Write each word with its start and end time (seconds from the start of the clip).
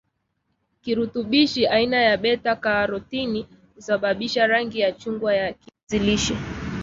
kirutubishi 0.81 1.67
aina 1.67 1.97
ya 2.01 2.17
beta 2.17 2.55
karotini 2.55 3.47
husababisha 3.75 4.47
rangi 4.47 4.79
ya 4.79 4.91
chungwa 4.91 5.33
ya 5.35 5.53
kiazi 5.53 6.05
lishe 6.05 6.35